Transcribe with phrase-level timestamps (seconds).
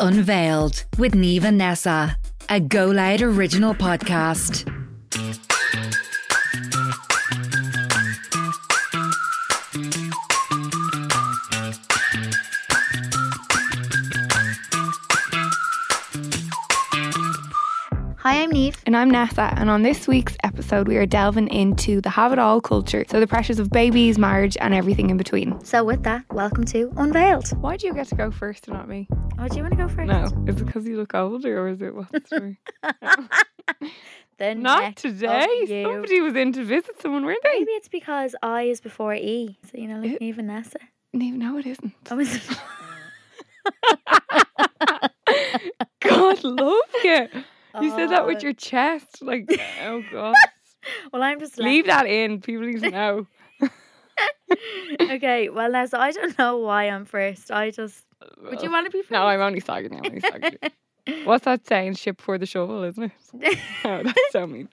[0.00, 2.16] Unveiled with Niamh and Nessa,
[2.48, 4.64] a Go Loud original podcast.
[18.18, 18.76] Hi, I'm Niamh.
[18.86, 20.36] And I'm Nessa, and on this week's
[20.68, 23.02] episode, we are delving into the have it all culture.
[23.08, 25.58] So, the pressures of babies, marriage, and everything in between.
[25.64, 27.48] So, with that, welcome to Unveiled.
[27.62, 29.08] Why do you get to go first and not me?
[29.38, 30.08] Oh, do you want to go first?
[30.08, 30.24] No.
[30.46, 32.58] Is it because you look older, or is it what's the story?
[34.36, 35.84] The not today.
[35.84, 37.60] Somebody was in to visit someone, weren't they?
[37.60, 39.58] Maybe it's because I is before E.
[39.72, 40.80] So, you know, like It- Niamh and Nessa.
[41.16, 41.94] Niamh, no, it isn't.
[42.10, 42.38] I was-
[46.02, 47.28] God love you.
[47.80, 49.22] You said that with Oh, your chest.
[49.22, 49.48] Like,
[49.84, 50.34] oh, God.
[51.12, 52.40] Well, I'm just Leave that in.
[52.40, 53.26] People need to know.
[55.00, 57.50] okay, well, Nessa, I don't know why I'm first.
[57.50, 58.04] I just.
[58.42, 59.10] Would you uh, want to be first?
[59.12, 59.94] No, I'm only sagging.
[59.96, 60.58] I'm only sagging.
[61.24, 61.94] What's that saying?
[61.94, 63.58] Ship for the shovel, isn't it?
[63.84, 64.68] Oh, that's so mean.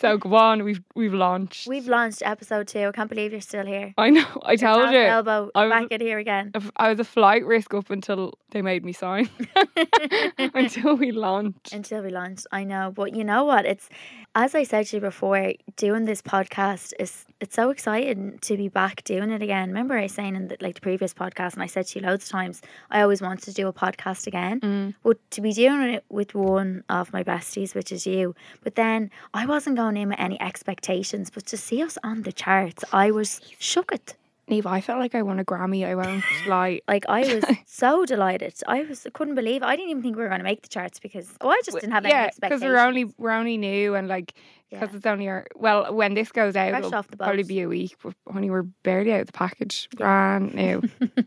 [0.00, 1.66] So go on, we've we've launched.
[1.66, 2.86] We've launched episode two.
[2.86, 3.94] I can't believe you're still here.
[3.98, 4.26] I know.
[4.44, 5.00] I Your told you.
[5.00, 6.52] Elbow I was- back at here again.
[6.76, 9.28] I was a flight risk up until they made me sign.
[10.38, 11.72] until we launched.
[11.72, 12.46] until we launched.
[12.52, 13.66] I know, but you know what?
[13.66, 13.88] It's
[14.34, 18.68] as I said to you before, doing this podcast is it's so exciting to be
[18.68, 19.68] back doing it again.
[19.68, 22.06] Remember I was saying in the, like the previous podcast, and I said to you
[22.06, 24.60] loads of times, I always wanted to do a podcast again.
[24.60, 24.94] Mm.
[25.02, 29.10] But to be doing it with one of my besties, which is you, but then
[29.34, 31.30] I wasn't going in with any expectations.
[31.30, 34.16] But to see us on the charts, I was shook it.
[34.48, 35.86] Niamh, I felt like I won a Grammy.
[35.86, 36.80] I won't lie.
[36.88, 38.54] Like I was so delighted.
[38.66, 39.62] I was I couldn't believe.
[39.62, 39.66] It.
[39.66, 41.78] I didn't even think we were going to make the charts because oh, I just
[41.78, 42.60] didn't have any yeah, expectations.
[42.62, 44.34] because we're only we're only new and like
[44.70, 44.96] because Yeah.
[44.96, 47.96] it's only our well when this goes out Fresh it'll probably be a week.
[48.02, 50.82] But honey, we're barely out of the package, brand new.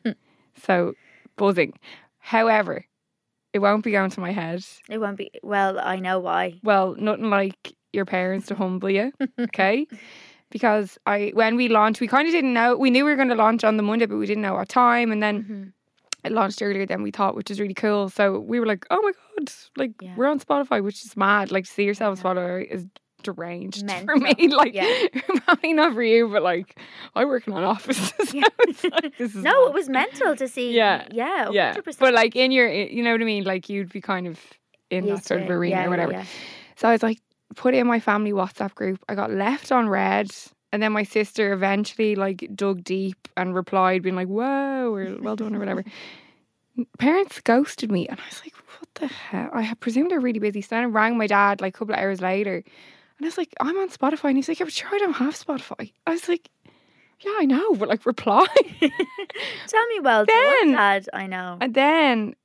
[0.64, 0.94] so
[1.36, 1.74] buzzing.
[2.18, 2.86] However,
[3.54, 4.66] it won't be going to my head.
[4.90, 5.32] It won't be.
[5.44, 6.60] Well, I know why.
[6.64, 9.88] Well, nothing like your parents to humble you, okay?
[10.50, 12.76] Because I when we launched, we kind of didn't know.
[12.76, 14.70] We knew we were going to launch on the Monday, but we didn't know what
[14.70, 15.12] time.
[15.12, 15.74] And then Mhm.
[16.26, 18.10] it launched earlier than we thought, which is really cool.
[18.10, 20.14] So we were like, oh my god, like Yeah.
[20.18, 21.52] we're on Spotify, which is mad.
[21.52, 22.36] Like to see yourself on.
[22.36, 22.86] Spotify is
[23.24, 24.34] deranged for me.
[24.50, 24.92] Like Yeah.
[25.46, 26.78] probably not for you, but like
[27.16, 27.98] I work in an office.
[27.98, 28.48] so Yeah.
[28.92, 29.68] like, this is No, mad.
[29.70, 30.74] it was mental to see.
[30.76, 31.08] Yeah.
[31.12, 31.74] yeah, yeah.
[31.76, 31.98] 100%.
[32.00, 33.46] But like in your, you know what I mean?
[33.46, 34.38] Like you'd be kind of
[34.90, 36.12] in that sort of arena Yeah, or whatever.
[36.12, 36.26] Yeah, yeah.
[36.76, 37.20] So I was like,
[37.56, 39.00] put it in my family WhatsApp group.
[39.10, 40.30] I got left on red.
[40.74, 45.36] And then my sister eventually like dug deep and replied, being like, Whoa, or well
[45.36, 45.84] done or whatever.
[46.98, 49.50] Parents ghosted me and I was like, What the hell?
[49.54, 50.62] I had presumed they're really busy.
[50.62, 53.38] So then I rang my dad like a couple of hours later and I was
[53.38, 54.30] like, I'm on Spotify.
[54.30, 55.92] And he's like, Yeah, but sure I don't have Spotify.
[56.08, 56.50] I was like,
[57.20, 58.48] Yeah, I know, but like reply.
[59.68, 61.10] Tell me, well, Then- done, Dad.
[61.14, 61.58] I know.
[61.60, 62.36] and then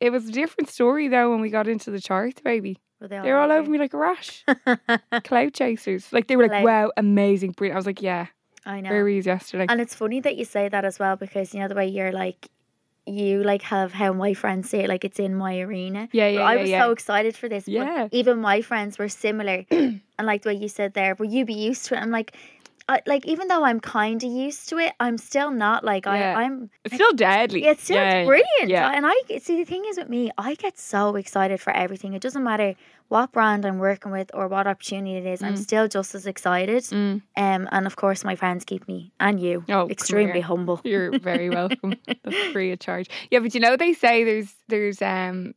[0.00, 2.78] it was a different story though when we got into the charts, baby.
[3.00, 4.44] Were they They're all over me like a rash.
[5.24, 6.12] cloud chasers.
[6.12, 7.76] Like they were like, Cloud- wow, amazing, brilliant.
[7.76, 8.26] I was like, yeah,
[8.64, 8.90] I know.
[8.90, 9.66] were you yesterday?
[9.68, 12.12] And it's funny that you say that as well because you know the way you're
[12.12, 12.48] like,
[13.06, 16.08] you like have how my friends say it, like it's in my arena.
[16.12, 16.82] yeah, But yeah, I yeah, was yeah.
[16.84, 17.64] so excited for this.
[17.64, 18.08] but Yeah.
[18.12, 21.52] even my friends were similar, and like the way you said there, will you be
[21.54, 21.98] used to it?
[21.98, 22.34] I'm like,
[22.86, 26.36] I, like even though I'm kind of used to it, I'm still not like Yeah.
[26.36, 26.70] I, I'm.
[26.84, 27.64] it's still deadly.
[27.64, 28.68] Yeah, it's still Yeah, brilliant.
[28.68, 28.92] Yeah.
[28.94, 32.12] And I see the thing is with me, I get so excited for everything.
[32.12, 32.74] It doesn't matter
[33.08, 35.42] what brand I'm working with or what opportunity it is.
[35.42, 35.58] I'm Mm.
[35.58, 36.82] still just as excited.
[36.84, 37.22] Mm.
[37.36, 40.80] Um, and of course, my friends keep me and you Oh, extremely humble.
[40.84, 41.94] You're very welcome.
[42.22, 43.08] That's free of charge.
[43.30, 45.54] Yeah, but you know they say there's there's um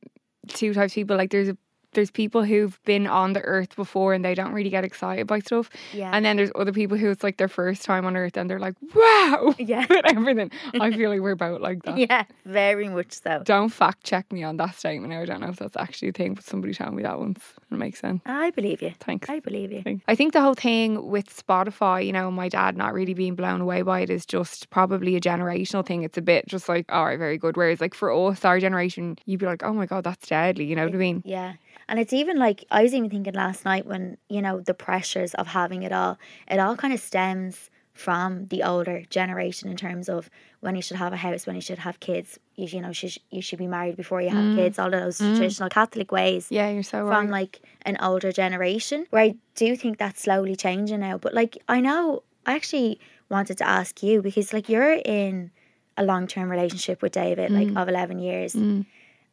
[0.48, 1.18] two types of people.
[1.18, 1.58] Like there's a
[1.98, 5.40] there's people who've been on the earth before and they don't really get excited by
[5.40, 5.68] stuff.
[5.94, 6.12] Yeah.
[6.14, 8.60] And then there's other people who it's like their first time on earth and they're
[8.60, 9.84] like, wow, yeah.
[10.06, 10.52] everything.
[10.80, 11.98] I feel like we're both like that.
[11.98, 13.42] Yeah, very much so.
[13.44, 15.12] Don't fact check me on that statement.
[15.12, 17.42] I don't know if that's actually a thing, but somebody told me that once.
[17.72, 18.22] It makes sense.
[18.28, 18.94] I believe you.
[19.00, 19.28] Thanks.
[19.28, 19.82] I believe you.
[19.82, 20.04] thing.
[20.08, 23.60] I think the whole thing with Spotify, you know, my dad not really being blown
[23.60, 26.04] away by it is just probably a generational thing.
[26.04, 27.58] It's a bit just like, all right, very good.
[27.58, 30.66] Whereas, like, for us, our generation, you'd be like, oh my God, that's deadly.
[30.66, 31.24] You know what I mean?
[31.26, 31.54] Yeah.
[31.90, 35.34] And it's even like I was even thinking last night when, you know, the pressures
[35.36, 36.18] of having it all,
[36.50, 40.30] it all kind of stems from the older generation in terms of
[40.60, 43.16] when you should have a house, when you should have kids, you, you know, should,
[43.32, 44.56] you should be married before you have Mm.
[44.56, 45.36] kids, all of those Mm.
[45.36, 46.48] traditional Catholic ways.
[46.52, 47.40] Yeah, you're so from right.
[47.42, 51.18] like an older generation where I do think that's slowly changing now.
[51.18, 53.00] But like I know I actually
[53.30, 55.50] wanted to ask you because like you're in
[55.98, 57.82] a long term relationship with David, like Mm.
[57.82, 58.54] of eleven years.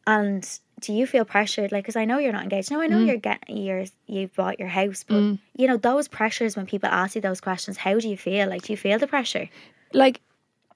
[0.07, 0.47] And
[0.81, 1.71] do you feel pressured?
[1.71, 2.69] Like, because I know you're not engaged.
[2.71, 3.07] No, I know Mm.
[3.07, 5.39] you're getting you're you've bought your house, but Mm.
[5.55, 7.77] you know those pressures when people ask you those questions.
[7.77, 8.47] How do you feel?
[8.49, 9.49] Like, do you feel the pressure?
[9.93, 10.21] Like,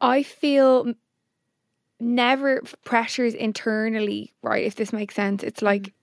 [0.01, 0.93] I feel
[1.99, 4.65] never pressures internally, right?
[4.65, 5.93] If this makes sense, it's like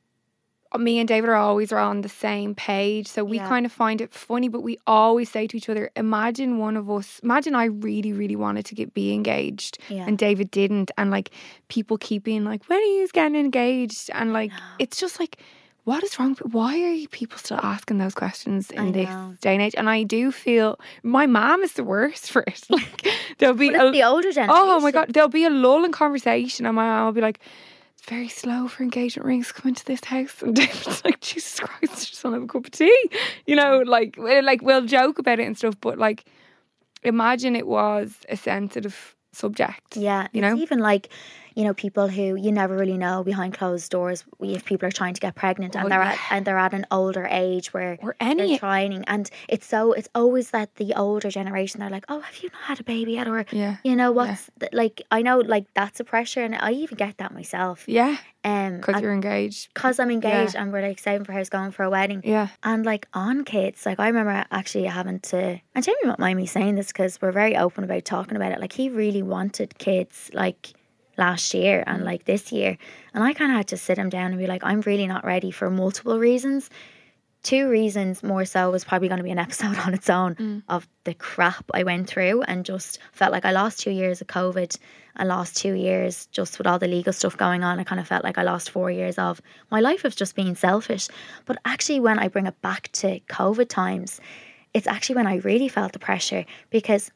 [0.79, 3.07] me and David are always on the same page.
[3.07, 3.49] So we Yeah.
[3.49, 6.91] kind of find it funny, but we always say to each other, imagine one of
[6.91, 10.05] us, imagine I really, really wanted to get be engaged Yeah.
[10.07, 10.91] and David didn't.
[10.99, 11.31] And like
[11.69, 14.11] people keep being like, when are you getting engaged?
[14.13, 15.39] And like, it's just like,
[15.85, 16.37] what is wrong?
[16.43, 19.09] Why are you people still asking those questions in this
[19.41, 19.75] day and age?
[19.77, 22.61] And I do feel my mom is the worst for it.
[22.69, 23.07] Like
[23.39, 24.51] there'll be a, the older oh generation.
[24.51, 27.39] Oh my god, there'll be a lull in conversation, and my mom will be like,
[27.97, 31.93] "It's very slow for engagement rings coming to this house," and David's like, "Jesus Christ,
[31.93, 33.11] I just want to have a cup of tea,"
[33.47, 36.25] you know, like, like we'll joke about it and stuff, but like,
[37.03, 39.97] imagine it was a sensitive subject.
[39.97, 40.57] Yeah, you know?
[40.57, 41.09] even like,
[41.57, 45.15] you know, people who you never really know behind closed doors if people are trying
[45.15, 46.13] to get pregnant Oh, and they're yeah.
[46.13, 49.93] at and they're at an older age where or they're any, trying and it's so
[49.95, 53.13] it's always that the older generation they're like, oh, have you not had a baby
[53.15, 56.55] yet or yeah, you know what's th- like I know like that's a pressure and
[56.55, 57.85] I even get that myself.
[57.89, 59.73] yeah, Um, because you're engaged.
[59.75, 62.21] because I'm engaged and we're like saving for house, going for a wedding.
[62.23, 66.37] Yeah, And like on kids, like I remember actually having to, and Jamie won't mind
[66.37, 68.61] me saying this because we're very open about talking about it.
[68.61, 70.75] Like he really wanted kids like
[71.19, 72.05] last year and mm.
[72.05, 72.77] like this year.
[73.15, 75.25] And I kind of had to sit him down and be like, I'm really not
[75.25, 76.71] ready for multiple reasons.
[77.43, 80.63] Two reasons more so was probably going to be an episode on its own mm.
[80.69, 84.27] of the crap I went through and just felt like I lost two years of
[84.27, 84.77] COVID.
[85.17, 87.81] I lost two years just with all the legal stuff going on.
[87.81, 89.41] I kind of felt like I lost four years of
[89.71, 91.09] my life of just being selfish.
[91.47, 94.21] But actually, when I bring it back to COVID times,
[94.75, 97.11] it's actually when I really felt the pressure because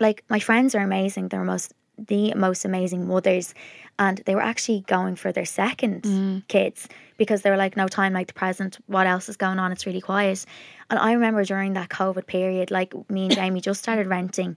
[0.00, 1.28] like my friends are amazing.
[1.28, 3.54] They're most the most amazing mothers,
[3.98, 8.12] and they were actually going for their second kids because they were like, no time
[8.12, 8.78] like the present.
[8.86, 9.72] What else is going on?
[9.72, 10.44] It's really quiet.
[10.90, 14.56] And I remember during that COVID period, like me and Jamie just started renting.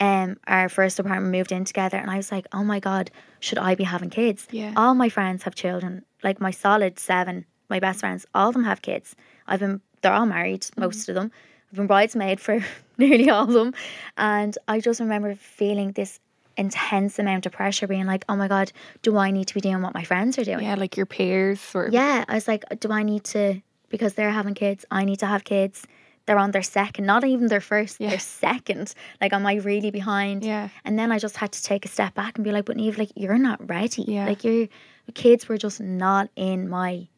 [0.00, 3.10] Um, our first apartment moved in together, and I was like, oh my god,
[3.40, 4.46] should I be having kids?
[4.50, 4.72] Yeah.
[4.76, 6.04] All my friends have children.
[6.22, 9.16] Like my solid seven, my best friends, all of them have kids.
[9.46, 11.32] I've been, they're all married, most of them.
[11.70, 12.64] I've been bridesmaid for
[12.98, 13.74] nearly all of them.
[14.16, 16.20] And I just remember feeling this
[16.58, 18.72] intense amount of pressure being like, oh my God,
[19.02, 20.60] do I need to be doing what my friends are doing?
[20.64, 21.94] yeah, like your peers sort of.
[21.94, 25.26] Yeah, I was like, do I need to, because they're having kids, I need to
[25.26, 25.86] have kids.
[26.26, 28.10] They're on their second, not even their first, Yeah.
[28.10, 28.92] their second.
[29.20, 30.44] Like, am I really behind?
[30.44, 30.68] Yeah.
[30.84, 32.98] And then I just had to take a step back and be like, but Niamh,
[32.98, 34.02] like, you're not ready.
[34.06, 34.26] Yeah.
[34.26, 34.66] Like, your
[35.14, 37.08] kids were just not in my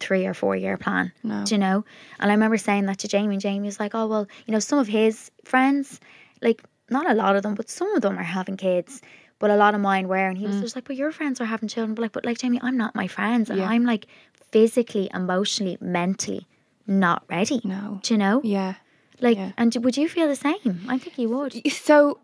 [0.00, 1.12] three or four year plan.
[1.22, 1.44] No.
[1.46, 1.82] Do you know?
[2.20, 4.60] And I remember saying that to Jamie, and Jamie was like, oh, well, you know,
[4.60, 5.98] some of his friends,
[6.42, 9.00] like, not a lot of them, but some of them are having kids.
[9.40, 10.60] But a lot of mine were, and he was Mm.
[10.62, 12.94] just like, "But your friends are having children." But like, but like Jamie, I'm not
[12.96, 13.68] my friends, and Yeah.
[13.68, 14.06] I'm like
[14.50, 16.46] physically, emotionally, mentally
[16.86, 17.60] not ready.
[17.64, 18.00] No.
[18.02, 18.40] Do you know?
[18.42, 18.74] Yeah.
[19.20, 19.52] Like, yeah.
[19.58, 20.80] and would you feel the same?
[20.88, 21.52] I think you would.
[21.72, 22.18] so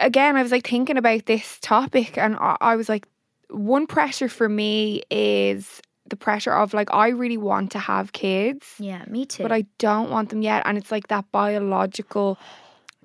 [0.00, 3.06] again i was like thinking about this topic and I, I was like
[3.50, 5.80] one pressure for me is
[6.10, 9.44] the pressure of like i really want to have kids Yeah, me too.
[9.44, 12.36] but i don't want them yet and it's like that biological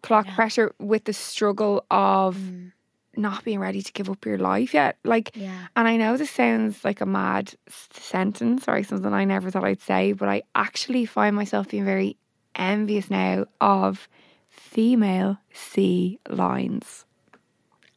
[0.04, 0.36] clock Yeah.
[0.36, 2.72] pressure with the struggle of Mm,
[3.18, 6.32] not being ready to give up your life yet like yeah, and I know this
[6.32, 7.54] sounds like a mad
[7.92, 12.16] sentence or something I never thought I'd say, but I actually find myself being very
[12.56, 14.08] envious now of
[14.50, 17.06] female sea lions.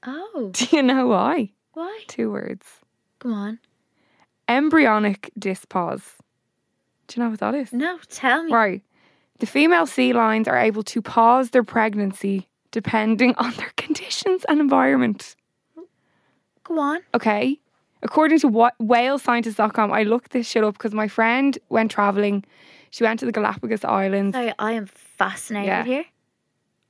[0.06, 1.52] Oh, Do you know why?
[1.72, 2.00] why?
[2.08, 2.66] Two words.
[3.20, 3.58] Come on.
[4.48, 6.18] Embryonic diapause.
[7.06, 7.72] Do you know what that is?
[7.72, 8.52] No, tell me.
[8.52, 8.82] Right.
[9.40, 14.60] The female sea lions are able to pause their pregnancy depending on their conditions and
[14.60, 15.34] environment.
[16.64, 17.00] Go on.
[17.14, 17.60] Okay.
[18.02, 22.44] According to what whalescientist.com, I looked this shit up because my friend went traveling.
[22.90, 24.34] She went to the Galapagos Islands.
[24.34, 25.84] Sorry, I am fascinated Yeah.
[25.84, 26.04] here.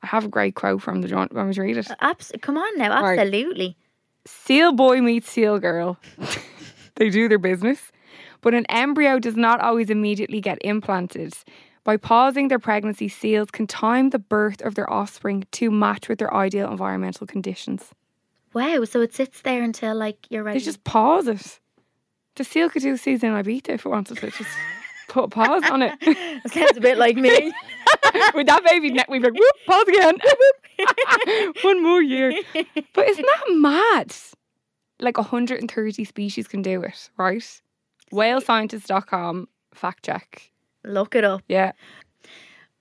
[0.03, 1.33] I have a great quote from the joint.
[1.33, 1.91] Me to read it?
[2.01, 3.19] Abs- come on now, Right.
[3.19, 3.77] absolutely.
[4.27, 5.99] Seal boy meets seal girl.
[6.97, 7.91] they do their business.
[8.43, 11.33] But an embryo does not always immediately get implanted.
[11.85, 16.19] By pausing their pregnancy, seals can time the birth of their offspring to match with
[16.19, 17.91] their ideal environmental conditions.
[18.55, 20.59] Wow, so it sits there until like you're ready.
[20.59, 21.61] They just pause it.
[22.37, 24.31] The seal could do season in Ibiza if it wanted to.
[24.31, 24.51] Just
[25.09, 25.93] put a pause on it.
[26.51, 27.29] sounds a bit like me.
[28.35, 31.53] with that baby net, we'd be like, whoop, pause again.
[31.63, 32.33] One more year.
[32.95, 34.15] But isn't that mad?
[35.01, 37.61] Like 130 species can do it, right?
[38.13, 40.54] Whalescientist.com, fact check.
[40.85, 41.43] Look it up.
[41.49, 41.73] Yeah.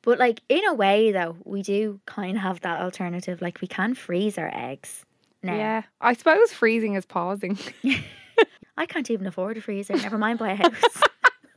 [0.01, 3.41] But like in a way though, we do kind of have that alternative.
[3.41, 5.05] Like we can freeze our eggs.
[5.41, 5.55] Now.
[5.55, 5.83] Yeah.
[6.01, 7.57] I suppose freezing is pausing.
[8.77, 9.95] I can't even afford a freezer.
[9.95, 11.03] Never mind buy a house.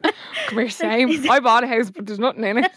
[0.46, 1.30] Come here, same.
[1.30, 2.72] I bought a house, but there's nothing in it.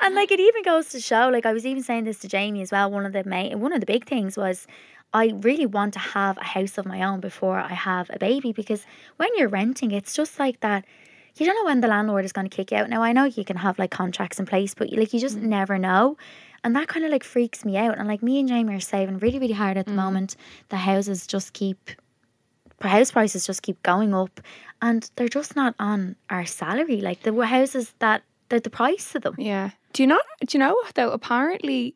[0.00, 1.28] and like it even goes to show.
[1.32, 2.90] Like I was even saying this to Jamie as well.
[2.90, 4.66] One of the main, one of the big things was,
[5.14, 8.52] I really want to have a house of my own before I have a baby
[8.52, 8.84] because
[9.16, 10.84] when you're renting, it's just like that.
[11.36, 12.90] You don't know when the landlord is going to kick you out.
[12.90, 15.42] Now I know you can have like contracts in place, but like you just mm.
[15.42, 16.16] never know,
[16.64, 17.98] and that kind of like freaks me out.
[17.98, 19.96] And like me and Jamie are saving really, really hard at the mm.
[19.96, 20.36] moment.
[20.68, 21.90] The houses just keep,
[22.80, 24.40] house prices just keep going up,
[24.80, 27.00] and they're just not on our salary.
[27.00, 29.34] Like the houses that they're the price of them.
[29.38, 29.70] Yeah.
[29.94, 30.22] Do you not?
[30.46, 31.10] Do you know though?
[31.10, 31.94] Apparently,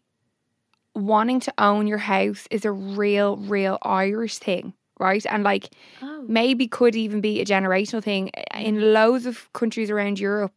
[0.94, 5.24] wanting to own your house is a real, real Irish thing, right?
[5.26, 5.70] And like
[6.02, 10.52] Oh, maybe could even be a generational thing in loads of countries around Europe.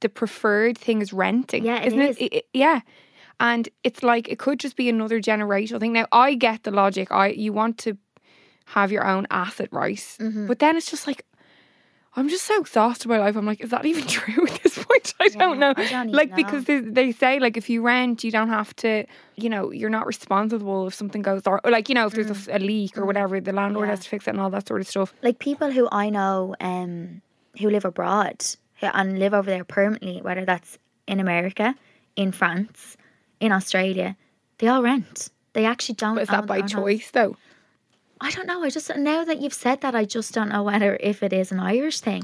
[0.00, 1.64] The preferred thing is renting.
[1.64, 2.16] Yeah, it isn't is.
[2.18, 2.32] it?
[2.32, 2.80] I- I- yeah.
[3.38, 5.92] And it's like it could just be another generational thing.
[5.92, 7.10] Now I get the logic.
[7.12, 7.96] I you want to
[8.66, 9.98] have your own asset, right?
[10.18, 10.46] Mhm.
[10.48, 11.24] But then it's just like
[12.16, 13.36] I'm just so exhausted by life.
[13.36, 15.14] I'm like, is that even true at this point?
[15.20, 15.74] I don't know.
[15.76, 16.36] I don't like know.
[16.36, 19.04] because they, they say like if you rent, you don't have to.
[19.36, 22.58] You know, you're not responsible if something goes or like you know if there's a
[22.58, 23.38] leak or whatever.
[23.40, 23.88] The landlord Mm.
[23.88, 23.92] Yeah.
[23.96, 25.12] has to fix it and all that sort of stuff.
[25.22, 27.20] like people who I know um
[27.60, 28.44] who live abroad
[28.82, 31.74] and live over there permanently, whether that's in America,
[32.16, 32.96] in France,
[33.40, 34.16] in Australia,
[34.58, 35.28] they all rent.
[35.52, 36.14] They actually don't.
[36.16, 36.72] But is that by their own house.
[36.82, 37.36] choice though?
[38.20, 38.62] I don't know.
[38.62, 41.52] I just now that you've said that, I just don't know whether if it is
[41.52, 42.22] an Irish thing.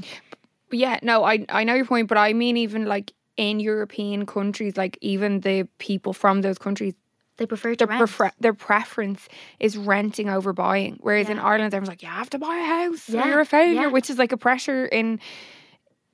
[0.71, 4.75] Yeah, no, I I know your point, but I mean even like in European countries,
[4.77, 6.93] like even the people from those countries,
[7.37, 9.27] They prefer to their prefer- their preference
[9.59, 10.97] is renting over buying.
[11.01, 11.43] Whereas in Yeah.
[11.45, 13.87] Ireland, everyone's like, you have to buy a house, or Yeah, you're a failure, yeah.
[13.87, 15.19] which is like a pressure in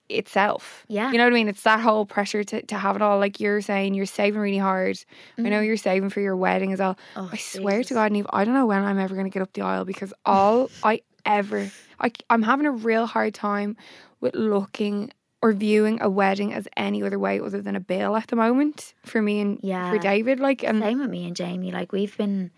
[0.10, 0.86] itself.
[0.88, 1.12] Yeah.
[1.12, 1.48] You know what I mean?
[1.48, 3.20] It's that whole pressure to, to have it all.
[3.20, 4.98] Like you're saying, you're saving really hard.
[5.38, 6.96] I know you're saving for your wedding as well.
[6.96, 6.98] Mm.
[7.18, 7.88] Oh, I swear Jesus.
[7.90, 9.86] to God, Niamh, I don't know when I'm ever going to get up the aisle
[9.86, 13.78] because all I ever, I, I'm having a real hard time
[14.22, 15.12] with looking
[15.42, 18.94] or viewing a wedding as any other way other than a bill at the moment
[19.06, 19.90] for me and Yeah.
[19.90, 20.40] for David.
[20.42, 21.72] Like, and Same with me and Jamie.
[21.72, 22.52] Like we've been,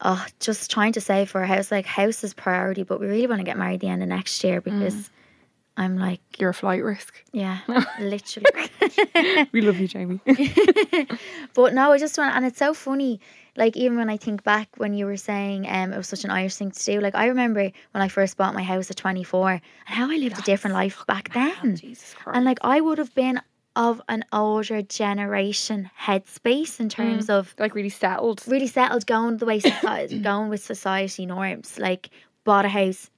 [0.00, 1.70] oh, just trying to save for a house.
[1.70, 4.42] Like house is priority, but we really want to get married the end of next
[4.44, 5.08] year because Mm.
[5.76, 7.14] I'm like, you're a flight risk.
[7.32, 7.58] yeah,
[8.00, 8.46] literally.
[9.52, 10.20] We love you, Jamie.
[11.54, 13.20] But no, I just want, and it's so funny.
[13.56, 16.30] Like even when I think back when you were saying um, it was such an
[16.30, 17.00] Irish thing to do.
[17.00, 20.38] Like I remember when I first bought my house at 24 and how I lived
[20.38, 21.76] a different life back then.
[21.76, 22.36] Jesus Christ.
[22.36, 23.40] And like I would have been
[23.76, 28.42] of an older generation headspace in terms of like really settled.
[28.46, 31.78] really settled, going the way society, going with society norms.
[31.78, 32.10] Like
[32.44, 33.10] bought a house,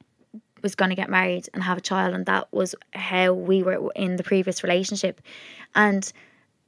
[0.67, 3.93] was going to get married and have a child, and that was how we were
[3.95, 5.21] in the previous relationship.
[5.75, 6.13] And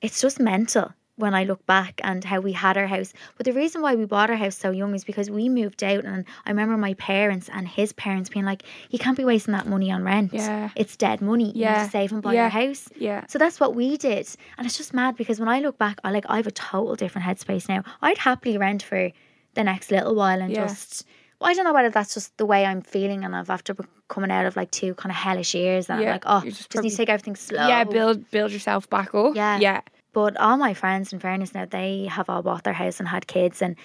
[0.00, 3.12] it's just mental when I look back and how we had our house.
[3.37, 6.05] But the reason why we bought our house so young is because we moved out,
[6.05, 9.67] and I remember my parents and his parents being like, "You can't be wasting that
[9.67, 10.33] money on rent.
[10.33, 10.71] Yeah.
[10.76, 11.47] it's dead money.
[11.57, 12.43] You need to save and buy Yeah.
[12.43, 13.25] your house." Yeah.
[13.28, 14.28] So that's what we did.
[14.57, 16.95] And it's just mad because when I look back, I like I have a total
[16.95, 17.83] different headspace now.
[18.00, 19.11] I'd happily rent for
[19.55, 20.67] the next little while and Yeah.
[20.69, 21.05] just
[21.40, 23.76] well, I don't know whether that's just the way I'm feeling and I've after
[24.09, 26.50] coming out of like two kind of hellish years and Yeah, I'm like, oh you
[26.50, 27.66] just, just need to take everything slow.
[27.66, 29.37] Yeah, build build yourself back up.
[29.37, 29.59] Yeah.
[29.59, 29.80] Yeah.
[30.12, 33.26] But all my friends in fairness now, they have all bought their house and had
[33.26, 33.76] kids and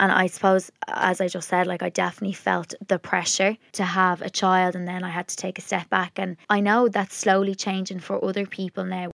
[0.00, 4.22] and I suppose as I just said, like I definitely felt the pressure to have
[4.22, 7.16] a child and then I had to take a step back and I know that's
[7.16, 9.10] slowly changing for other people now.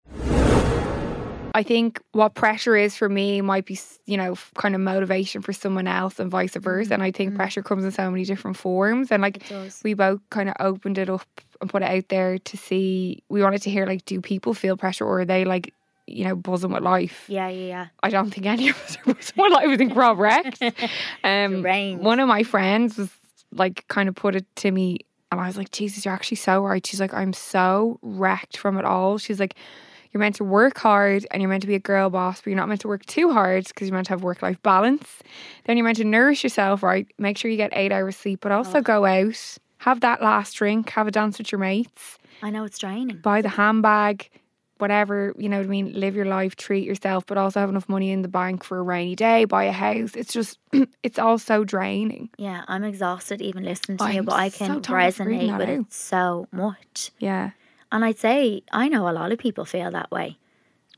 [1.58, 5.52] I think what pressure is for me might be, you know, kind of motivation for
[5.52, 6.94] someone else and vice versa.
[6.94, 9.10] And I think pressure comes in so many different forms.
[9.10, 9.42] And like
[9.82, 11.26] we both kind of opened it up
[11.60, 14.76] and put it out there to see, we wanted to hear like, do people feel
[14.76, 15.74] pressure or are they like,
[16.06, 17.24] you know, buzzing with life?
[17.26, 17.86] Yeah, yeah, yeah.
[18.04, 19.68] I don't think any of us are buzzing with life.
[19.68, 20.62] I think we're all wrecked.
[21.24, 21.64] Um,
[21.98, 23.10] one of my friends was
[23.50, 25.00] like, kind of put it to me.
[25.32, 26.86] And I was like, Jesus, you're actually so right.
[26.86, 29.18] She's like, I'm so wrecked from it all.
[29.18, 29.56] She's like,
[30.12, 32.56] you're meant to work hard and you're meant to be a girl boss, but you're
[32.56, 35.22] not meant to work too hard because you're meant to have work life balance.
[35.64, 37.06] Then you're meant to nourish yourself, right?
[37.18, 40.90] Make sure you get eight hours sleep, but also go out, have that last drink,
[40.90, 43.18] have a dance with your mates, I know it's draining.
[43.18, 44.30] buy the handbag,
[44.78, 45.92] whatever, you know what I mean?
[45.98, 48.82] Live your life, treat yourself, but also have enough money in the bank for a
[48.82, 50.14] rainy day, buy a house.
[50.14, 50.58] It's just,
[51.02, 52.30] it's all so draining.
[52.38, 55.74] Yeah, I'm exhausted even listening to you, I'm but I can reading resonate with out.
[55.80, 57.10] it so much.
[57.18, 57.50] Yeah.
[57.90, 60.38] And I'd say I know a lot of people feel that way.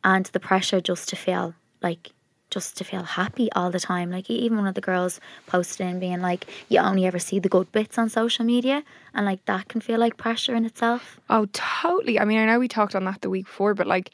[0.03, 2.13] And the pressure just to feel like
[2.51, 4.11] just to feel happy all the time.
[4.11, 7.49] Like even one of the girls posted in being like, you only ever see the
[7.49, 8.83] good bits on social media
[9.15, 11.21] and like that can feel like pressure in itself.
[11.31, 12.19] Oh, totally.
[12.19, 14.11] I mean, I know we talked on that the week before, but like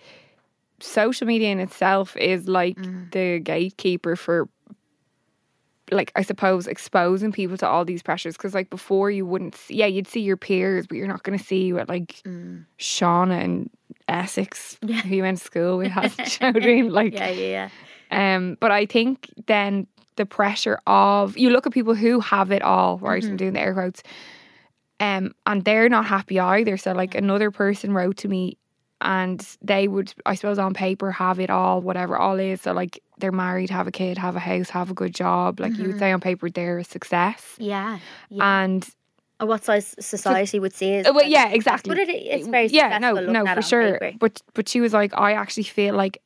[0.81, 3.11] social media in itself is like mm.
[3.13, 4.49] the gatekeeper for
[5.91, 9.77] like I suppose exposing people to all these pressures because like before you wouldn't see,
[9.77, 12.23] yeah you'd see your peers but you're not going to see what like
[12.79, 13.71] Shauna and
[14.09, 17.29] Essex who you went to school with has you know what I mean like Yeah,
[17.31, 17.71] yeah,
[18.11, 18.37] yeah.
[18.37, 22.63] um but I think then the pressure of you look at people who have it
[22.63, 23.23] all, right?
[23.23, 23.31] Mm-hmm.
[23.33, 24.03] I'm doing the air quotes.
[24.99, 26.79] Um, and they're not happy either.
[26.79, 28.57] So like another person wrote to me
[29.03, 32.63] and they would, I suppose, on paper have it all, whatever all is.
[32.63, 35.61] So like they're married, have a kid, have a house, have a good job.
[35.61, 37.55] Like you would say on paper they're a success.
[37.59, 37.99] Yeah.
[38.29, 38.63] yeah.
[38.63, 38.89] And
[39.41, 41.07] Or what size society would see is.
[41.07, 41.91] Uh, well, yeah, exactly.
[41.91, 43.99] But it, it's very yeah, no, successful no, for sure.
[43.99, 44.17] paper.
[44.19, 46.23] But but she was like, I actually feel like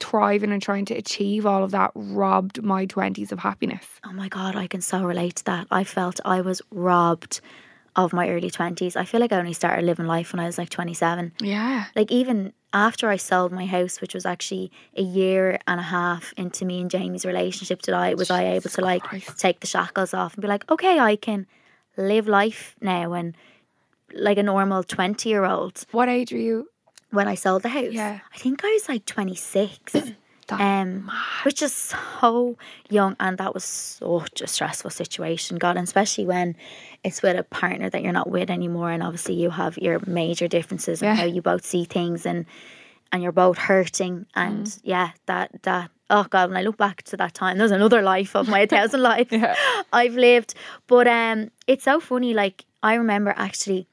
[0.00, 3.86] thriving and trying to achieve all of that robbed my twenties of happiness.
[4.04, 5.66] Oh my god, I can so relate to that.
[5.70, 7.40] I felt I was robbed
[7.96, 8.96] of my early twenties.
[8.96, 11.32] I feel like I only started living life when I was like twenty seven.
[11.40, 15.84] Yeah, Like even after I sold my house, which was actually a year and a
[15.84, 19.38] half into me and Jamie's relationship, did I was I able to like Christ.
[19.38, 21.46] take the shackles off and be like, okay, I can
[21.96, 23.36] live life now and
[24.12, 25.84] like a normal twenty year old.
[25.92, 26.68] what age were you?
[27.10, 28.18] When I sold the house, Yeah.
[28.34, 29.92] I think I was like twenty six.
[29.92, 30.10] That's
[30.52, 31.10] um,
[31.44, 32.56] which is so
[32.90, 35.56] young, and that was such a stressful situation.
[35.58, 36.56] God, and especially when
[37.02, 40.48] it's with a partner that you're not with anymore, and obviously you have your major
[40.48, 41.14] differences in Yeah.
[41.16, 42.46] how you both see things, and
[43.12, 44.80] and you're both hurting, and Mm.
[44.82, 48.34] yeah, that that oh God, when I look back to that time, there's another life
[48.36, 49.54] of my thousand lives Yeah.
[49.92, 50.54] I've lived,
[50.86, 52.34] but um, it's so funny.
[52.34, 53.86] Like I remember actually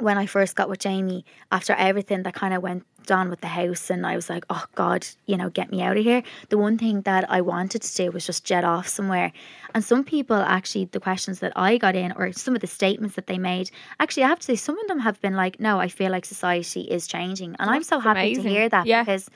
[0.00, 3.46] when I first got with Jamie, after everything that kind of went on with the
[3.48, 6.22] house, and I was like, oh God, you know, get me out of here.
[6.50, 9.32] The one thing that I wanted to do was just jet off somewhere.
[9.74, 13.16] And some people actually, the questions that I got in, or some of the statements
[13.16, 15.78] that they made, actually, I have to say, some of them have been like, no,
[15.78, 17.56] I feel like society is changing.
[17.58, 18.44] And I'm so happy amazing.
[18.44, 19.02] to hear that Yeah.
[19.02, 19.30] because.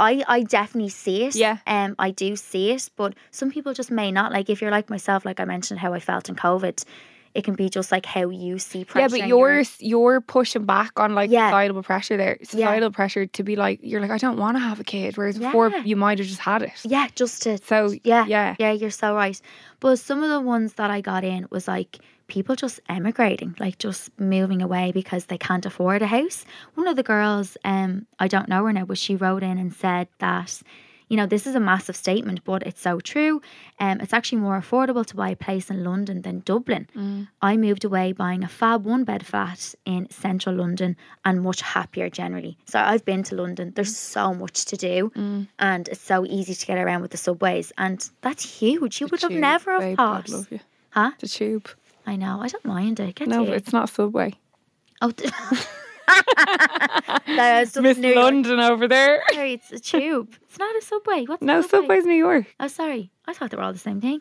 [0.00, 1.36] I, I definitely see it.
[1.36, 1.58] Yeah.
[1.68, 4.32] Um, I do see it, but some people just may not.
[4.32, 6.84] Like if you're like myself, like I mentioned how I felt in COVID,
[7.34, 9.16] it can be just like how you see pressure.
[9.16, 11.48] Yeah, but you're you're pushing back on like Yeah.
[11.48, 12.38] societal pressure there.
[12.42, 15.38] Societal pressure to be like you're like I don't want to have a kid, whereas
[15.38, 16.72] before you might have just had it.
[16.84, 19.40] yeah, just to So yeah, yeah, yeah, you're so right.
[19.80, 23.76] But some of the ones that I got in was like people just emigrating, like
[23.78, 26.46] just moving away because they can't afford a house.
[26.74, 29.74] One of the girls, um, I don't know her now, but she wrote in and
[29.74, 30.62] said that,
[31.14, 33.40] you know, this is a massive statement, but it's so true.
[33.78, 36.88] Um, it's actually more affordable to buy a place in London than Dublin.
[36.96, 37.28] Mm.
[37.40, 42.10] I moved away buying a fab one bed flat in central London and much happier
[42.10, 42.58] generally.
[42.66, 43.72] So I've been to London.
[43.76, 45.46] There's so much to do Mm.
[45.60, 49.00] and it's so easy to get around with the subways and that's huge.
[49.00, 50.28] You would have Tube, never have babe, thought.
[50.28, 50.58] Love you.
[50.90, 51.12] Huh?
[51.20, 51.68] The tube.
[52.04, 52.40] I know.
[52.42, 53.14] I don't mind it.
[53.14, 54.34] Get No, but it's not subway.
[55.00, 55.12] Oh,
[57.26, 58.24] that Miss New York.
[58.24, 59.22] London over there.
[59.32, 60.34] Sorry, it's a tube.
[60.42, 61.24] It's not a subway.
[61.26, 61.78] What's No, subway?
[61.80, 62.46] Subway's New York.
[62.60, 63.10] Oh, sorry.
[63.26, 64.20] I thought they were all the same thing.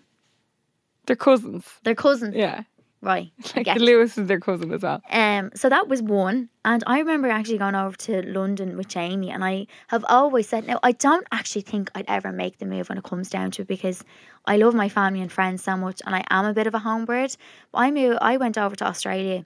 [1.06, 1.66] They're cousins.
[1.84, 2.36] They're cousins.
[2.36, 2.64] Yeah.
[3.02, 3.32] Right.
[3.56, 3.68] Like.
[3.68, 5.02] Luas is their cousin as well.
[5.12, 9.30] Um, so that was one, and I remember actually going over to London with Jamie,
[9.30, 12.88] and I have always said, now I don't actually think I'd ever make the move
[12.88, 14.04] when it comes down to it because
[14.46, 16.80] I love my family and friends so much, and I am a bit of a
[16.80, 17.36] homebird.
[17.74, 19.46] But I moved, I went over to Australia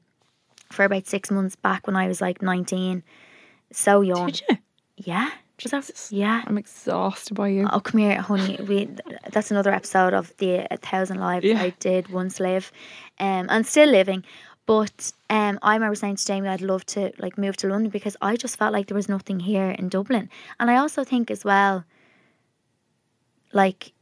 [0.72, 3.04] for about six months back when I was like nineteen,
[3.72, 4.28] so young.
[4.28, 4.58] Did you?
[4.98, 6.12] Yeah, Jesus.
[6.12, 6.44] yeah.
[6.48, 7.68] I'm exhausted by you.
[7.72, 8.60] Oh, come here, honey.
[8.68, 8.90] We
[9.32, 11.62] that's another episode of the A Thousand Lives Yeah.
[11.62, 12.72] I did once live,
[13.20, 14.24] um, and still living.
[14.66, 18.18] But um, I remember saying to Jamie, I'd love to like move to London because
[18.22, 21.46] I just felt like there was nothing here in Dublin, and I also think as
[21.46, 21.86] well,
[23.54, 23.94] like.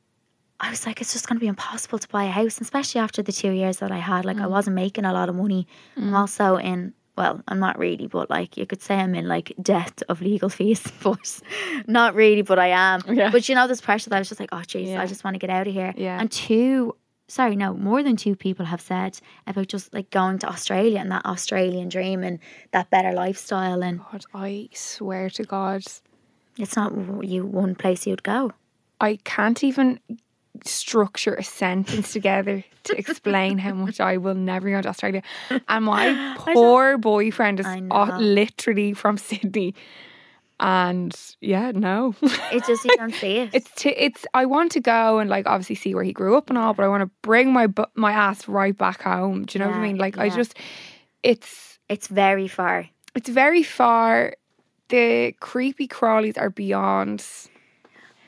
[0.59, 3.21] I was like, it's just going to be impossible to buy a house, especially after
[3.21, 4.23] the two years that I had.
[4.23, 4.49] Like, I mm.
[4.49, 5.67] wasn't making a lot of money.
[5.97, 6.13] I'm mm.
[6.13, 10.01] also in, well, I'm not really, but like, you could say I'm in like debt
[10.07, 11.41] of legal fees, but
[11.87, 13.01] not really, but I am.
[13.07, 13.31] Yeah.
[13.31, 15.01] But you know, this pressure that I was just like, oh, jeez, Yeah.
[15.01, 15.93] I just want to get out of here.
[15.97, 16.19] Yeah.
[16.19, 16.95] And two,
[17.27, 21.11] sorry, no, more than two people have said about just like going to Australia and
[21.11, 22.39] that Australian dream and
[22.71, 23.83] that better lifestyle.
[23.83, 25.83] And God, I swear to God,
[26.57, 26.93] it's not
[27.25, 28.53] you one place you'd go.
[29.01, 29.99] I can't even
[30.63, 35.21] structure a sentence together to explain how much I will never go to Australia.
[35.67, 39.75] And my poor boyfriend is uh, literally from Sydney.
[40.59, 42.15] And yeah, no.
[42.51, 43.49] It's just you don't see it.
[43.53, 46.49] it's t- it's I want to go and like obviously see where he grew up
[46.49, 49.43] and all, but I want to bring my bu- my ass right back home.
[49.45, 49.97] Do you know what I mean?
[49.97, 50.55] Like I just
[51.23, 52.87] it's it's very far.
[53.15, 54.35] it's very far.
[54.89, 57.25] The creepy crawlies are beyond.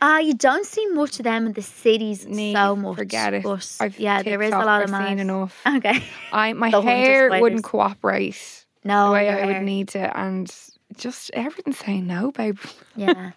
[0.01, 2.97] Ah, you don't see much of them in the cities Nee, so much.
[2.97, 3.43] Forget it.
[3.43, 5.59] But I've yeah, there is a lot of seen enough.
[5.77, 6.03] Okay.
[6.31, 10.51] I my hair wouldn't cooperate No, the way I would need to, and
[10.97, 12.59] just everything's saying no, babe.
[12.95, 13.31] Yeah.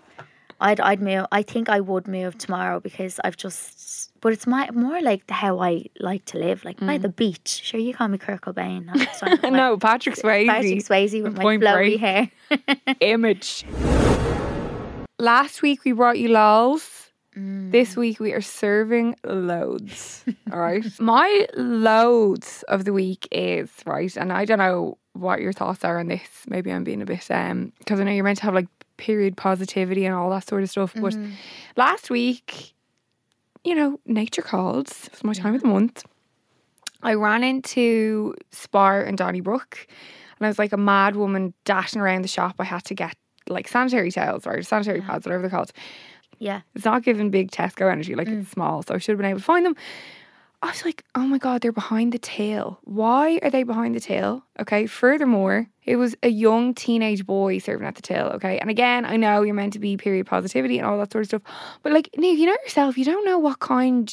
[0.62, 4.68] I'd I'd move I think I would move tomorrow because I've just but it's my
[4.72, 7.48] more like the how I like to live, like by the beach.
[7.64, 8.86] Sure you call me Kurt Cobain.
[8.90, 9.52] I'm just like- Mm.
[9.52, 10.46] no, Patrick Swayze.
[10.46, 12.00] Patrick Swayze with my Point flowy Break.
[12.00, 12.30] hair.
[13.00, 13.64] image.
[15.20, 17.10] Last week we brought you lols.
[17.36, 20.24] This week we are serving loads.
[20.50, 20.84] all right.
[21.00, 25.98] My loads of the week is, right, and I don't know what your thoughts are
[26.00, 26.28] on this.
[26.48, 29.36] Maybe I'm being a bit um because I know you're meant to have like period
[29.36, 30.94] positivity and all that sort of stuff.
[30.94, 31.14] But
[31.76, 32.74] last week,
[33.62, 34.88] you know, nature called.
[34.88, 36.02] It was my time of the month.
[37.02, 39.86] I ran into Spar and Donnybrook
[40.38, 42.56] and I was like a mad woman dashing around the shop.
[42.58, 43.14] I had to get
[43.50, 45.72] like sanitary towels or sanitary pads, whatever they're called.
[46.38, 46.62] Yeah.
[46.74, 48.52] It's not giving big Tesco energy, like it's mm.
[48.52, 49.76] small, so I should have been able to find them.
[50.62, 52.80] I was like, oh my god, they're behind the tail.
[52.84, 54.44] Why are they behind the tail?
[54.58, 54.86] Okay.
[54.86, 58.26] Furthermore, it was a young teenage boy serving at the tail.
[58.34, 58.58] Okay.
[58.58, 61.28] And again, I know you're meant to be period positivity and all that sort of
[61.28, 61.42] stuff,
[61.82, 64.12] but like, Niamh, you know yourself, you don't know what kind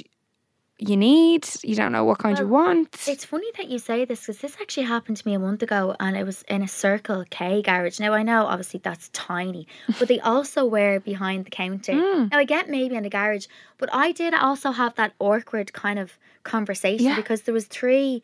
[0.80, 3.08] you need, you don't know what kind you want.
[3.08, 5.96] It's funny that you say this because this actually happened to me a month ago
[6.00, 8.00] and it was in a Circle K garage.
[8.00, 11.94] Now, I know obviously that's tiny, but they also were behind the counter.
[11.94, 12.32] Mm.
[12.32, 13.48] Now, I get maybe in a garage,
[13.80, 17.16] but I did also have that awkward kind of conversation Yeah.
[17.16, 18.22] because there was three,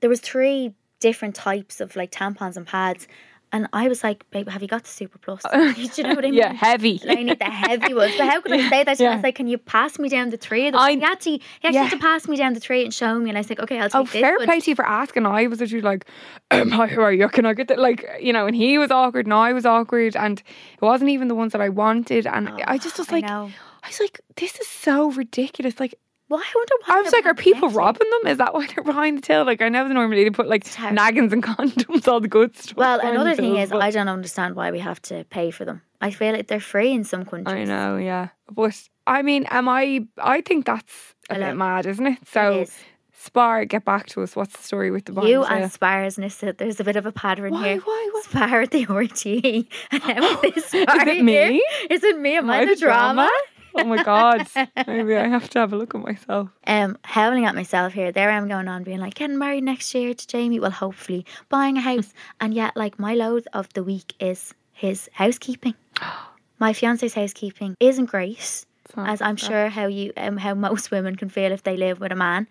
[0.00, 3.06] there was three different types of like tampons and pads.
[3.54, 5.40] And I was like, babe, have you got the Super Plus?
[5.52, 6.34] Do you know what I mean?
[6.34, 7.00] yeah, heavy.
[7.08, 8.12] I need the heavy ones.
[8.18, 8.98] But how could I say that?
[8.98, 9.04] to?
[9.04, 9.14] I Yeah.
[9.14, 10.74] was like, can you pass me down the three of?
[10.74, 11.82] I- he to, he actually yeah.
[11.84, 13.30] had to pass me down the tray and show me.
[13.30, 14.46] And I was like, okay, I'll take Oh, this fair one.
[14.46, 15.24] play to you for asking.
[15.24, 16.04] I was literally like,
[16.50, 17.28] um, "Hi, how are you?
[17.28, 20.16] Can I get that?" Like, you know, and he was awkward, and I was awkward,
[20.16, 22.26] and it wasn't even the ones that I wanted.
[22.26, 23.30] And I just was Oh, I like.
[23.30, 25.94] I was like, "This is so ridiculous!" Like,
[26.34, 26.98] Well, I wonder why.
[26.98, 28.30] I was like, "Are people robbing them?
[28.32, 31.32] Is that why they're behind the tail?" Like, I know normally they put like naggins
[31.32, 32.76] and condoms, all the good stuff.
[32.76, 35.82] Well, another thing is, I don't understand why we have to pay for them.
[36.00, 37.46] I feel like they're free in some countries.
[37.56, 40.06] I know, yeah, but I mean, am I?
[40.18, 42.18] I think that's a bit mad, isn't it?
[42.22, 42.76] It So, is.
[43.16, 44.36] Spar, get back to us.
[44.36, 47.12] What's the story with the behind You and Spars, Nessa, there's a bit of a
[47.12, 47.64] pattern Why?
[47.68, 47.76] here.
[47.78, 48.10] Why?
[48.12, 48.22] Why?
[48.24, 49.66] Spar at the RTE.
[49.92, 50.02] And
[50.54, 51.24] this Spar Is it here.
[51.24, 51.64] me?
[51.88, 52.36] Is it me?
[52.36, 53.30] Am I the drama?
[53.74, 54.46] Oh my god.
[54.86, 56.48] Maybe I have to have a look at myself.
[56.66, 58.12] um, howling at myself here.
[58.12, 60.60] There I am going on being like, getting married next year to Jamie.
[60.60, 62.12] Well, hopefully, buying a house.
[62.40, 65.74] and yet, like, my load of the week is his housekeeping.
[66.58, 68.64] my fiance's housekeeping isn't great,
[68.96, 72.12] as I'm sure how you um, how most women can feel if they live with
[72.12, 72.46] a man.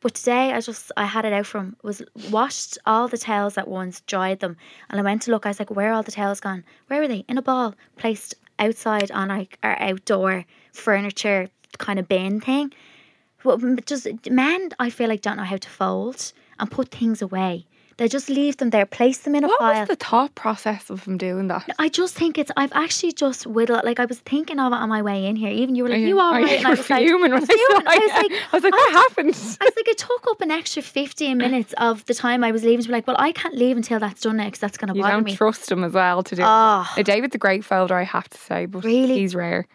[0.00, 3.68] But today I just I had it out from was washed all the towels at
[3.68, 4.56] once, dried them,
[4.90, 5.46] and I went to look.
[5.46, 6.64] I was like, where are all the towels gone?
[6.88, 7.24] Where are they?
[7.28, 12.72] In a ball, placed outside on like our outdoor furniture kind of bin thing.
[13.44, 17.66] Well, just men, I feel like don't know how to fold and put things away.
[18.02, 19.78] They just leave them there, place them in a What pile.
[19.78, 21.72] was the thought process of him doing that?
[21.78, 22.50] I just think it's.
[22.56, 23.84] I've actually just whittled.
[23.84, 25.50] Like I was thinking of it on my way in here.
[25.52, 27.44] Even you were like, "You all are right?" You And I was like, fuming when
[27.44, 27.86] I fuming.
[27.86, 29.28] I was like, I was like, what happened?
[29.60, 32.64] I was like, it took up an extra 15 minutes of the time I was
[32.64, 34.58] leaving to be like, well, I can't leave until that's done next.
[34.58, 35.36] That's going to You bother don't me.
[35.36, 36.42] trust him as well to do.
[36.42, 36.44] it.
[36.44, 36.92] Oh.
[36.98, 39.20] Uh, David's a great folder, I have to say, but Really?
[39.20, 39.68] he's rare.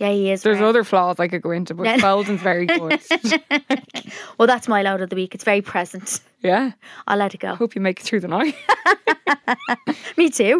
[0.00, 0.42] Yeah, he is.
[0.42, 0.68] There's rare.
[0.68, 3.00] other flaws I could go into, but folding's very good.
[4.38, 5.34] Well, that's my load of the week.
[5.34, 6.20] It's very present.
[6.42, 6.72] yeah.
[7.06, 7.54] I'll let it go.
[7.54, 8.56] Hope you make it through the night.
[10.16, 10.58] Me too.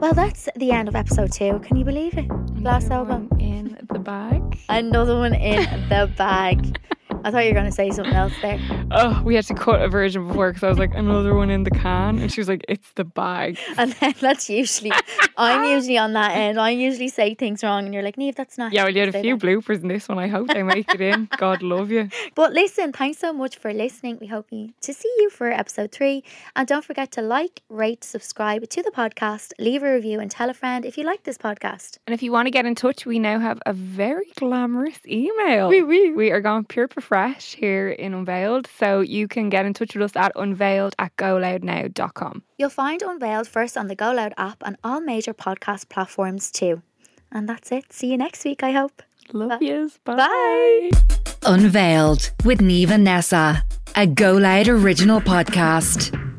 [0.00, 1.58] Well, that's the end of episode two.
[1.60, 2.26] Can you believe it?
[2.62, 4.49] Glass album in the bag.
[4.68, 6.78] Another one in the bag.
[7.22, 8.58] I thought you were going to say something else there.
[8.92, 11.62] Oh, we had to cut a version before because I was like, another one in
[11.62, 12.18] the can.
[12.18, 13.56] And she was like, it's the bag.
[13.78, 14.90] And then that's usually,
[15.36, 16.58] I'm usually on that end.
[16.58, 18.72] I usually say things wrong, and you're like, Niamh, that's not.
[18.72, 20.18] Yeah, well, you had a few that." bloopers in this one.
[20.18, 21.28] I hope they make it in.
[21.38, 22.08] God love you.
[22.34, 24.18] But listen, thanks so much for listening.
[24.20, 26.24] We hope you, to see you for episode three.
[26.56, 30.50] And don't forget to like, rate, subscribe to the podcast, leave a review, and tell
[30.50, 31.98] a friend if you like this podcast.
[32.08, 35.68] And if you want to get in touch, we now have a very glamorous email.
[35.68, 36.12] Wee wee.
[36.12, 38.68] We are going pure for fresh here in Unveiled.
[38.78, 42.42] So you can get in touch with us at unveiled at goloudnow.com.
[42.56, 46.82] You'll find Unveiled first on the Go Loud app and all major podcast platforms too.
[47.32, 47.92] And that's it.
[47.92, 49.02] See you next week, I hope.
[49.32, 49.98] Love yous.
[50.04, 50.16] Bye.
[50.16, 50.90] Bye.
[51.42, 53.64] Unveiled with Niamh and Nessa,
[53.96, 56.29] a Go Loud original podcast.